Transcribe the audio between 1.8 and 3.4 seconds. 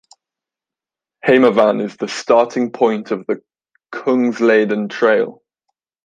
is the starting point of